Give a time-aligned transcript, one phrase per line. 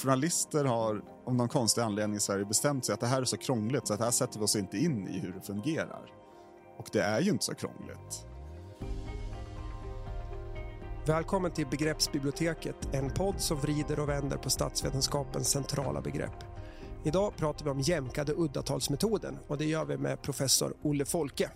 [0.00, 3.36] journalister har av någon konstig anledning i Sverige bestämt sig att det här är så
[3.36, 6.12] krångligt så att här sätter vi oss inte in i hur det fungerar.
[6.78, 8.26] Och det är ju inte så krångligt.
[11.06, 16.44] Välkommen till Begreppsbiblioteket, en podd som vrider och vänder på statsvetenskapens centrala begrepp.
[17.04, 21.50] Idag pratar vi om jämkade uddatalsmetoden och det gör vi med professor Olle Folke.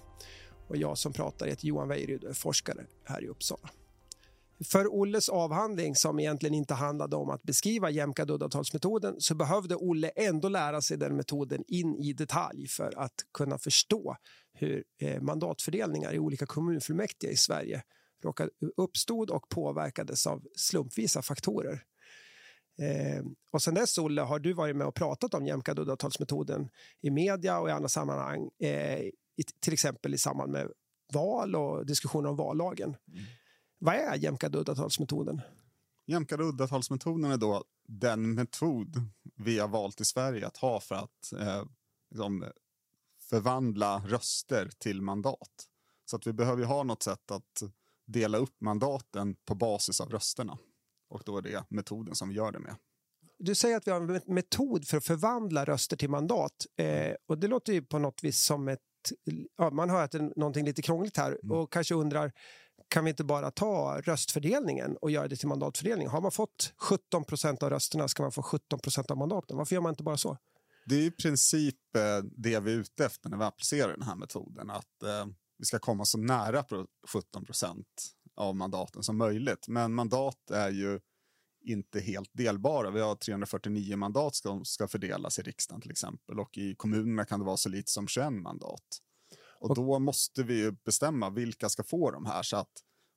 [0.68, 3.70] Och jag som pratar heter Johan Weiryd och är forskare här i Uppsala.
[4.64, 10.08] För Olles avhandling, som egentligen inte handlade om att beskriva jämkad uddatalsmetoden, så behövde Olle
[10.08, 14.16] ändå lära sig den metoden in i detalj för att kunna förstå
[14.52, 17.82] hur eh, mandatfördelningar i olika kommunfullmäktige i Sverige
[18.24, 21.82] råkade, uppstod och påverkades av slumpvisa faktorer.
[22.78, 26.68] Eh, och sen dess, Olle, har du varit med och pratat om jämkad uddatalsmetoden
[27.00, 29.00] i media och i andra sammanhang, eh,
[29.36, 30.68] i, till exempel i samband med
[31.12, 32.88] val och diskussioner om vallagen.
[32.88, 33.24] Mm.
[33.84, 35.40] Vad är jämkade uddatalsmetoden?
[36.06, 38.96] Jämkade uddatalsmetoden är då den metod
[39.36, 41.64] vi har valt i Sverige att ha för att eh,
[42.10, 42.44] liksom
[43.30, 45.68] förvandla röster till mandat.
[46.04, 47.62] Så att vi behöver ha något sätt att
[48.06, 50.58] dela upp mandaten på basis av rösterna.
[51.08, 52.76] Och då är det metoden som vi gör det med.
[53.38, 56.66] Du säger att vi har en metod för att förvandla röster till mandat.
[56.76, 58.80] Eh, och det låter ju på något vis som ett...
[59.56, 61.56] Ja, man hör att det är någonting lite krångligt här mm.
[61.56, 62.32] och kanske undrar
[62.94, 66.08] kan vi inte bara ta röstfördelningen och göra det till mandatfördelning?
[66.08, 69.56] Har man fått 17 procent av rösterna ska man få 17 procent av mandaten.
[69.56, 70.38] Varför gör man inte bara så?
[70.86, 74.16] Det är i princip eh, det vi är ute efter när vi applicerar den här
[74.16, 74.70] metoden.
[74.70, 75.26] Att eh,
[75.58, 76.64] vi ska komma så nära
[77.08, 77.86] 17 procent
[78.36, 79.68] av mandaten som möjligt.
[79.68, 81.00] Men mandat är ju
[81.64, 82.90] inte helt delbara.
[82.90, 87.40] Vi har 349 mandat som ska fördelas i riksdagen till exempel och i kommunerna kan
[87.40, 89.00] det vara så lite som 21 mandat.
[89.64, 92.72] Och då måste vi bestämma vilka ska få de här så att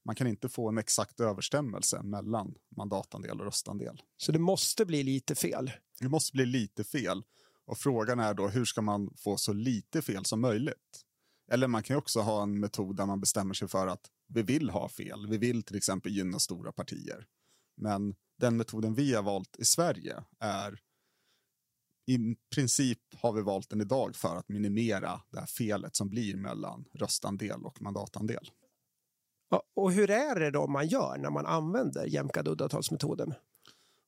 [0.05, 4.01] man kan inte få en exakt överstämmelse mellan mandatandel och röstandel.
[4.17, 5.71] Så det måste bli lite fel?
[5.99, 7.23] Det måste bli lite fel.
[7.65, 11.03] Och frågan är då hur ska man få så lite fel som möjligt?
[11.51, 14.69] Eller man kan också ha en metod där man bestämmer sig för att vi vill
[14.69, 15.27] ha fel.
[15.27, 17.25] Vi vill till exempel gynna stora partier.
[17.77, 20.79] Men den metoden vi har valt i Sverige är
[22.07, 26.37] i princip har vi valt den idag för att minimera det här felet som blir
[26.37, 28.51] mellan röstandel och mandatandel.
[29.75, 33.33] Och hur är det då man gör när man använder jämkade uddatalsmetoden?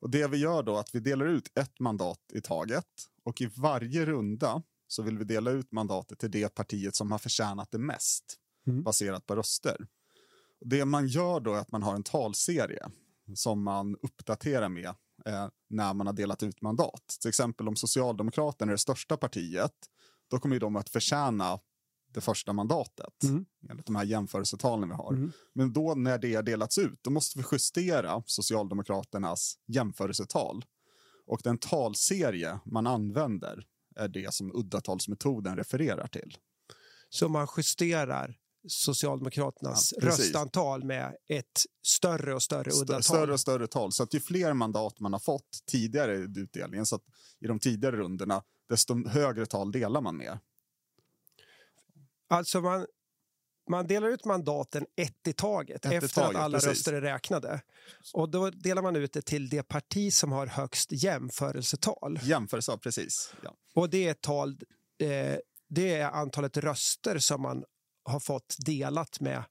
[0.02, 2.86] Och det vi gör då är att vi delar ut ett mandat i taget
[3.24, 7.20] och i varje runda så vill vi dela ut mandatet till det partiet som har
[7.20, 8.38] förtjänat det mest
[8.68, 8.84] mm.
[8.84, 9.88] baserat på röster.
[10.66, 12.90] Det man gör då är att man har en talserie
[13.36, 17.18] som man uppdaterar med eh, när man har delat ut mandat.
[17.22, 19.74] Till exempel om Socialdemokraterna är det största partiet,
[20.30, 21.59] då kommer de att förtjäna
[22.13, 23.46] det första mandatet, mm.
[23.69, 25.13] enligt de här jämförelsetalen vi har.
[25.13, 25.31] Mm.
[25.53, 30.66] Men då när det har delats ut, då måste vi justera Socialdemokraternas jämförelsetal.
[31.25, 33.66] Och den talserie man använder
[33.96, 36.38] är det som uddatalsmetoden refererar till.
[37.09, 43.03] Så man justerar Socialdemokraternas ja, röstantal med ett större och större uddatal.
[43.03, 43.92] Större och större tal.
[43.92, 47.03] Så att ju fler mandat man har fått tidigare i utdelningen, så att
[47.40, 50.40] i de tidigare rundorna, desto högre tal delar man med.
[52.30, 52.86] Alltså man,
[53.69, 56.69] man delar ut mandaten ett i taget ett efter taget, att alla precis.
[56.69, 57.62] röster är räknade.
[58.14, 62.19] Och då delar man ut det till det parti som har högst jämförelsetal.
[62.24, 63.34] Jämförelsetal, precis.
[63.44, 63.56] Ja.
[63.75, 64.50] Och det är, tal,
[65.00, 65.38] eh,
[65.69, 67.64] det är antalet röster som man
[68.09, 69.44] har fått delat med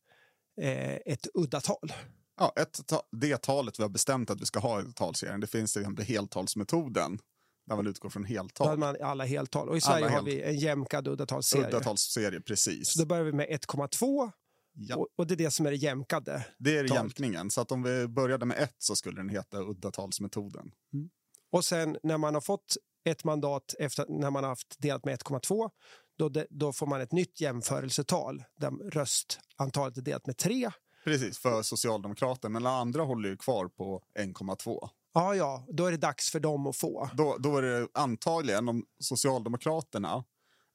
[0.61, 1.93] eh, ett uddatal.
[2.39, 5.41] Ja, ett ta det talet vi har bestämt att vi ska ha i talserien.
[5.41, 7.19] Det finns till exempel heltalsmetoden
[7.67, 8.69] där man utgår från heltal.
[8.69, 9.69] Där man alla heltal.
[9.69, 11.67] Och i Sverige har vi en jämkad uddatalsserie.
[11.67, 12.93] Uddatalsserie, precis.
[12.93, 14.31] Så då börjar vi med 1,2
[14.73, 14.97] ja.
[14.97, 16.47] och, och, det är det som är det jämkade.
[16.59, 17.51] Det är jämkningen.
[17.51, 20.71] Så att om vi började med 1 så skulle den heta uddatalsmetoden.
[20.93, 21.11] Mm.
[21.51, 25.19] Och sen när man har fått ett mandat efter när man har haft delat med
[25.19, 25.71] 1,2
[26.19, 30.71] då, då får man ett nytt jämförelsetal där röstantalet är delat med 3.
[31.05, 32.53] Precis, för Socialdemokraterna.
[32.53, 34.89] Men alla andra håller ju kvar på 1,2.
[35.15, 37.11] Ja, ja, då är det dags för dem att få.
[37.15, 40.25] Då, då är det antagligen om Socialdemokraterna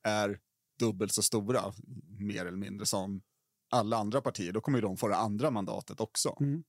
[0.04, 0.40] är
[0.80, 1.74] dubbelt så stora,
[2.19, 3.22] mer eller mindre, som
[3.69, 6.38] alla andra partier, då kommer de få det andra mandatet också.
[6.40, 6.63] Mm.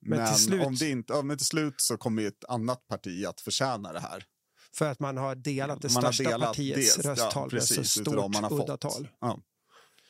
[0.00, 0.66] Men, men, till slut...
[0.66, 4.00] om det inte, ja, men till slut så kommer ett annat parti att förtjäna det
[4.00, 4.24] här.
[4.76, 7.86] För att man har delat det man största delat partiets det, rösttal ja, precis, med
[7.86, 9.08] så stort uddatal.
[9.20, 9.40] Ja.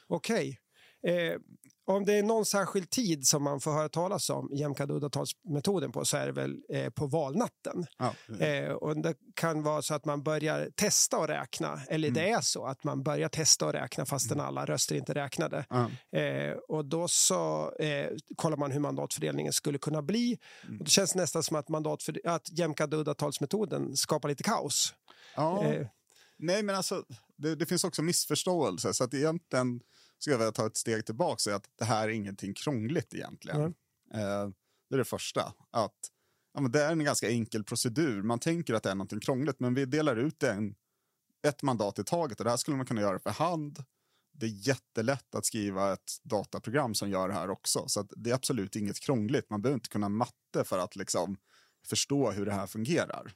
[0.06, 0.60] Okej.
[1.02, 1.16] Okay.
[1.16, 1.38] Eh,
[1.88, 6.04] om det är någon särskild tid som man får höra talas om jämkade uddatalsmetoden på
[6.04, 7.86] så är det väl eh, på valnatten.
[7.98, 8.14] Ja.
[8.46, 12.40] Eh, och det kan vara så att man börjar testa och räkna, eller det är
[12.40, 15.64] så att man börjar testa och räkna fastän alla röster inte räknade.
[15.70, 16.18] Ja.
[16.18, 20.38] Eh, och då så eh, kollar man hur mandatfördelningen skulle kunna bli.
[20.78, 24.94] Och det känns nästan som att, mandatför- att jämkade uddatalsmetoden skapar lite kaos.
[25.36, 25.64] Ja.
[25.64, 25.86] Eh,
[26.40, 27.04] Nej, men alltså,
[27.36, 28.94] det, det finns också missförståelse.
[28.94, 29.80] Så att egentligen
[30.18, 33.14] ska jag vilja ta ett steg tillbaka och säga att det här är ingenting krångligt
[33.14, 33.60] egentligen.
[33.60, 33.74] Mm.
[34.14, 34.50] Eh,
[34.90, 35.54] det är det första.
[35.70, 36.10] Att,
[36.54, 38.22] ja, men det är en ganska enkel procedur.
[38.22, 40.74] Man tänker att det är någonting krångligt, men vi delar ut en,
[41.46, 42.40] ett mandat i taget.
[42.40, 43.84] Och det här skulle man kunna göra för hand.
[44.32, 47.88] Det är jättelätt att skriva ett dataprogram som gör det här också.
[47.88, 49.50] Så det är absolut inget krångligt.
[49.50, 51.36] Man behöver inte kunna matte för att liksom
[51.86, 53.32] förstå hur det här fungerar.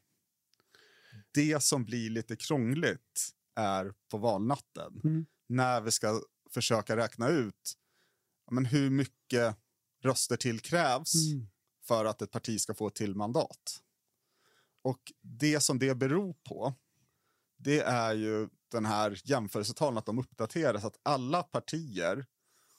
[1.35, 5.01] Det som blir lite krångligt är på valnatten.
[5.05, 5.27] Mm.
[5.49, 6.21] När vi ska
[6.55, 7.79] försöka räkna ut
[8.51, 9.57] men hur mycket
[10.03, 11.47] röster till krävs Mm.
[11.85, 13.83] för att ett parti ska få ett till mandat.
[14.83, 16.75] Och det som det beror på,
[17.59, 22.27] det är ju den här jämförelsetalen att de uppdateras, att alla partier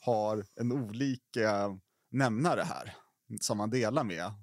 [0.01, 1.79] har en olika
[2.11, 2.95] nämnare här
[3.41, 4.33] som man delar med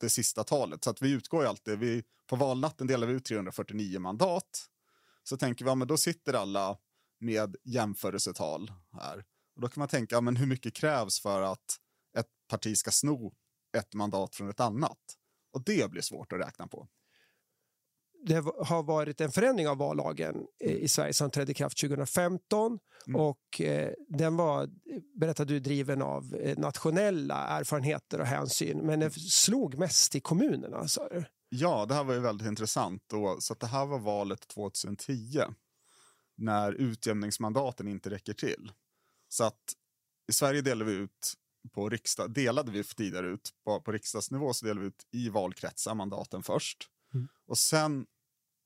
[0.00, 0.84] det sista talet.
[0.84, 4.66] Så att vi utgår ju alltid, vi, på valnatten delar vi ut 349 mandat.
[5.22, 6.78] Så tänker vi, ja, men då sitter alla
[7.20, 9.24] med jämförelsetal här.
[9.54, 11.76] Och då kan man tänka, men hur mycket krävs för att
[12.16, 13.32] ett parti ska sno
[13.78, 14.98] ett mandat från ett annat?
[15.52, 16.88] Och det blir svårt att räkna på.
[18.26, 18.34] det
[18.66, 23.20] har varit en förändring av vallagen i Sverige som trädde i kraft 2015 Mm.
[23.20, 24.68] och eh, den var,
[25.20, 29.00] berättade du, driven av eh, nationella erfarenheter och hänsyn men Mm.
[29.00, 31.24] det slog mest i kommunerna, sa du?
[31.48, 33.02] Ja, det här var ju väldigt intressant.
[33.06, 35.42] Då, så det här var valet 2010
[36.40, 38.72] när utjämningsmandaten inte räcker till.
[39.28, 39.74] Så att
[40.28, 41.34] i Sverige delade vi ut
[41.72, 45.94] på riksdag, delade vi tidigare ut på, på riksdagsnivå så delade vi ut i valkretsar
[45.94, 46.88] mandaten först.
[47.14, 47.28] Mm.
[47.46, 48.06] Och sen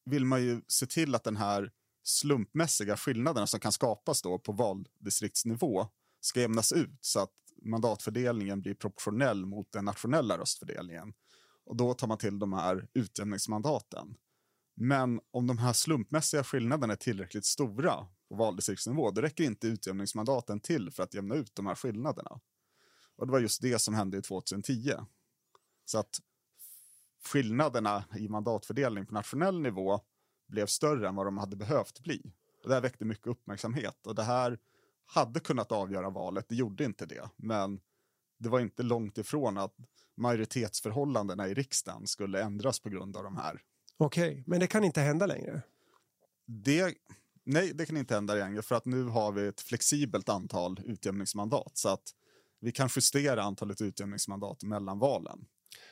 [0.04, 1.72] vill man ju se till att den här
[2.02, 5.88] slumpmässiga skillnaderna som kan skapas då på valdistriktsnivå
[6.20, 7.32] ska jämnas ut så att
[7.62, 11.14] mandatfördelningen blir proportionell mot den nationella röstfördelningen.
[11.66, 14.16] Och då tar man till de här utjämningsmandaten.
[14.74, 20.60] Men om de här slumpmässiga skillnaderna är tillräckligt stora på valdistriktsnivå, då räcker inte utjämningsmandaten
[20.60, 22.40] till för att jämna ut de här skillnaderna.
[23.16, 24.92] Och det var just det som hände i 2010.
[25.84, 26.20] Så att
[27.24, 30.00] skillnaderna i mandatfördelning på nationell nivå
[30.48, 32.32] blev större än vad de hade behövt bli.
[32.62, 34.58] Och det här väckte mycket uppmärksamhet och det här
[35.06, 37.30] hade kunnat avgöra valet, det gjorde inte det.
[37.36, 37.80] Men
[38.38, 39.76] det var inte långt ifrån att
[40.16, 43.62] majoritetsförhållandena i riksdagen skulle ändras på grund av de här.
[43.96, 45.62] Okej, men det kan inte hända längre.
[46.46, 46.94] Det,
[47.44, 51.70] nej, det kan inte hända längre för att nu har vi ett flexibelt antal utjämningsmandat
[51.78, 52.02] så att
[52.60, 55.44] vi kan justera antalet utjämningsmandat mellan valen.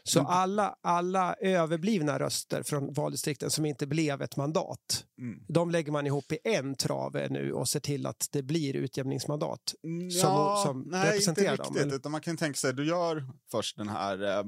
[0.05, 0.31] Så Mm.
[0.31, 5.45] alla, alla överblivna röster från valdistrikten som inte blev ett mandat, Mm.
[5.49, 9.75] de lägger man ihop i en trave nu och ser till att det blir utjämningsmandat.
[10.21, 11.83] Som- som nej, representerar inte dem, riktigt.
[11.87, 11.97] eller?
[11.97, 14.45] Utan man kan tänka sig, du gör först den här eh,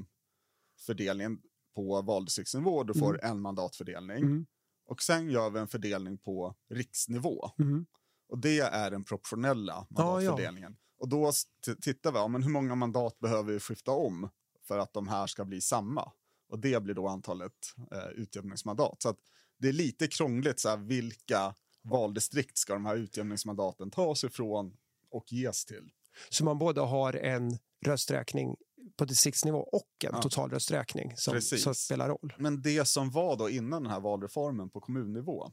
[0.86, 1.38] fördelningen
[1.74, 4.18] på valdistriktsnivå, du får en mandatfördelning.
[4.22, 4.46] Mm.
[4.86, 7.50] Och sen gör vi en fördelning på riksnivå.
[7.58, 7.86] Mm.
[8.28, 10.76] Och det är den proportionella Ja, mandatfördelningen.
[10.98, 14.28] Och då s- t- tittar vi, ja, men hur många mandat behöver vi skifta om
[14.68, 16.12] för att de här ska bli samma?
[16.48, 17.52] Och det blir då antalet
[17.92, 19.02] eh, utjämningsmandat.
[19.02, 19.14] Så
[19.58, 24.76] det är lite krångligt, så här, vilka valdistrikt ska de här utjämningsmandaten tas ifrån
[25.10, 25.90] och ges till?
[26.30, 28.56] Så man både har en rösträkning
[28.96, 30.22] på distriktsnivå och en Ja.
[30.22, 31.62] totalrösträkning som, Precis.
[31.62, 32.34] som spelar roll.
[32.38, 35.50] Men det som var då innan den här valreformen på kommunnivå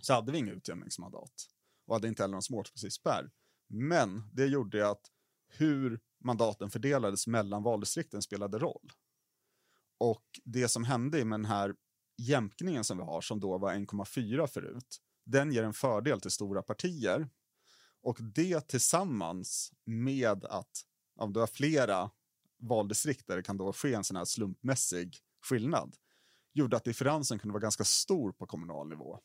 [0.00, 1.32] så hade vi inga utjämningsmandat
[1.86, 3.30] och hade inte heller någon småpartispärr.
[3.68, 5.00] Men det gjorde att
[5.48, 8.92] hur mandaten fördelades mellan valdistrikten spelade roll.
[10.00, 11.74] Och det som hände med den här
[12.18, 16.62] jämkningen som vi har, som då var 1,4 förut, den ger en fördel till stora
[16.62, 17.28] partier.
[18.02, 20.70] Och det tillsammans med att
[21.16, 22.10] om du har flera
[22.62, 25.16] valdistrikt där det kan då ske en sån här slumpmässig
[25.48, 25.96] skillnad
[26.54, 29.18] gjorde att differensen kunde vara ganska stor på kommunal nivå.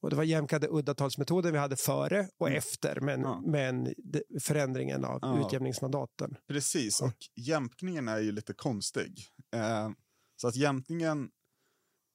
[0.00, 2.58] Och det var jämkade uddatalsmetoden vi hade före och Mm.
[2.58, 3.40] efter, men, Ja.
[3.46, 3.94] men
[4.42, 5.46] förändringen av Ja.
[5.46, 6.36] utjämningsmandaten.
[6.48, 9.20] Precis, och jämkningen är ju lite konstig.
[9.54, 9.90] Eh,
[10.36, 11.30] så att jämkningen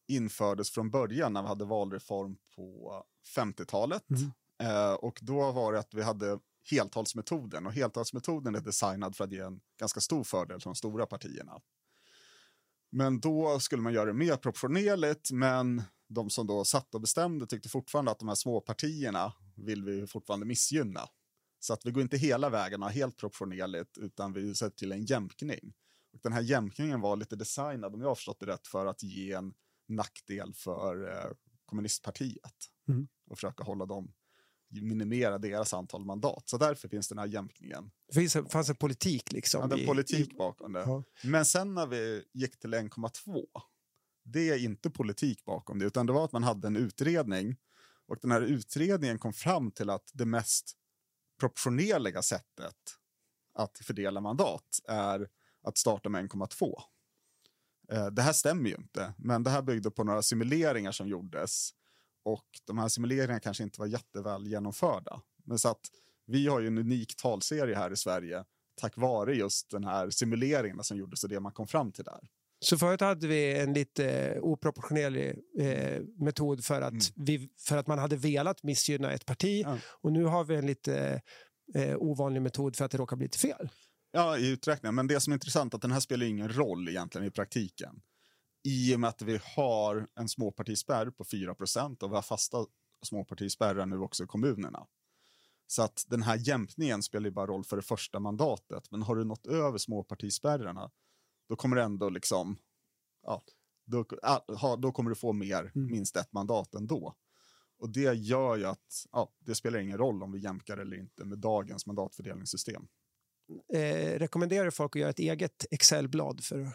[0.07, 2.93] infördes från början när vi hade valreform på
[3.35, 4.03] 50-talet.
[4.09, 4.31] Mm.
[4.63, 9.31] Eh, och då var det att vi hade heltalsmetoden och heltalsmetoden är designad för att
[9.31, 11.61] ge en ganska stor fördel till de stora partierna.
[12.91, 17.47] Men då skulle man göra det mer proportionerligt, men de som då satt och bestämde
[17.47, 21.01] tyckte fortfarande att de här små partierna vill vi fortfarande missgynna.
[21.59, 25.05] Så att vi går inte hela vägen och helt proportionerligt utan vi sätter till en
[25.05, 25.73] jämkning.
[26.13, 29.03] Och den här jämkningen var lite designad, om jag har förstått det rätt, för att
[29.03, 29.53] ge en
[29.87, 31.31] nackdel för eh,
[31.65, 32.55] kommunistpartiet
[32.87, 33.07] mm.
[33.29, 34.13] och försöka hålla dem
[34.71, 36.49] minimera deras antal mandat.
[36.49, 37.91] Så därför finns den här jämkningen.
[38.07, 39.69] Det finns, fanns en politik liksom?
[39.69, 40.79] Ja, en politik bakom det.
[40.79, 41.03] Ja.
[41.23, 43.45] Men sen när vi gick till 1,2,
[44.23, 47.55] det är inte politik bakom det, utan det var att man hade en utredning
[48.07, 50.73] och den här utredningen kom fram till att det mest
[51.39, 52.75] proportionerliga sättet
[53.53, 55.29] att fördela mandat är
[55.63, 56.81] att starta med 1,2.
[57.91, 61.69] Eh, det här stämmer ju inte, men det här byggde på några simuleringar som gjordes
[62.23, 65.21] och de här simuleringarna kanske inte var jätteväl genomförda.
[65.45, 65.81] Men så att
[66.25, 68.43] vi har ju en unik talserie här i Sverige
[68.81, 72.19] tack vare just den här simuleringarna som gjordes och det man kom fram till där.
[72.59, 77.03] Så förut hade vi en lite oproportionerlig eh, metod för att, mm.
[77.15, 79.77] vi, för att man hade velat missgynna ett parti ja.
[79.85, 81.21] och nu har vi en lite
[81.75, 83.69] eh, ovanlig metod för att det råkar bli lite fel.
[84.11, 84.95] Ja, i uträkningen.
[84.95, 88.01] Men det som är intressant är att den här spelar ingen roll egentligen i praktiken.
[88.63, 92.65] I och med att vi har en småpartispärr på 4% och vi har fasta
[93.05, 94.87] småpartispärrar nu också i kommunerna.
[95.67, 98.91] Så att den här jämkningen spelar ju bara roll för det första mandatet.
[98.91, 100.91] Men har du nått över småpartispärrarna,
[101.49, 102.57] då kommer det ändå liksom,
[103.21, 103.43] ja,
[103.85, 104.05] då,
[104.79, 105.91] då kommer du få mer, mm.
[105.91, 107.15] minst ett mandat ändå.
[107.77, 111.25] Och det gör ju att ja, det spelar ingen roll om vi jämkar eller inte
[111.25, 112.87] med dagens mandatfördelningssystem.
[113.73, 116.73] Eh, rekommenderar du folk att göra ett eget Excel-blad för att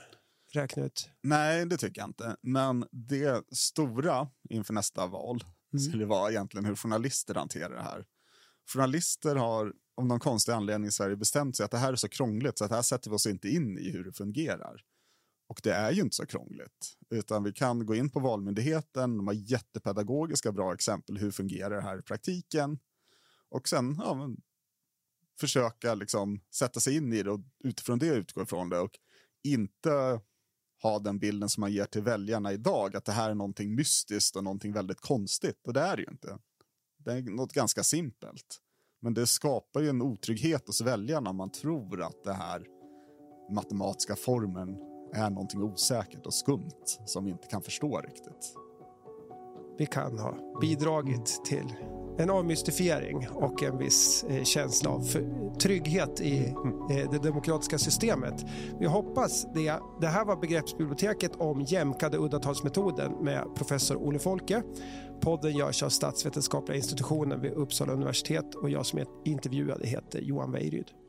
[0.56, 1.10] räkna ut?
[1.22, 2.36] Nej, det tycker jag inte.
[2.42, 5.82] Men det stora inför nästa val mm.
[5.82, 8.04] skulle vara egentligen hur journalister hanterar det här.
[8.72, 12.08] Journalister har om någon konstig anledning i Sverige bestämt sig att det här är så
[12.08, 14.82] krångligt så att här sätter vi oss inte in i hur det fungerar.
[15.48, 19.26] Och det är ju inte så krångligt, utan vi kan gå in på Valmyndigheten, de
[19.26, 22.78] har jättepedagogiska bra exempel hur fungerar det här i praktiken.
[23.48, 24.30] Och sen ja,
[25.40, 28.98] försöka liksom sätta sig in i det och utifrån det utgå ifrån det och
[29.44, 30.20] inte
[30.86, 34.36] ha den bilden som man ger till väljarna idag, att det här är någonting mystiskt
[34.36, 35.66] och någonting väldigt konstigt.
[35.66, 36.38] Och det är det ju inte.
[37.04, 38.60] Det är något ganska simpelt.
[39.02, 42.66] Men det skapar ju en otrygghet hos väljarna om man tror att det här
[43.50, 44.68] matematiska formen
[45.14, 48.54] är någonting osäkert och skumt som vi inte kan förstå riktigt.
[49.78, 51.74] Vi kan ha bidragit till
[52.18, 55.02] en avmystifiering och en viss eh, känsla av
[55.58, 56.46] trygghet i
[56.90, 58.44] eh, det demokratiska systemet.
[58.80, 59.80] Vi hoppas det.
[60.00, 64.62] Det här var Begreppsbiblioteket om jämkade uddatalsmetoden med professor Olle Folke.
[65.20, 70.52] Podden görs av Statsvetenskapliga institutionen vid Uppsala universitet och jag som är intervjuad heter Johan
[70.52, 71.05] Weiryd.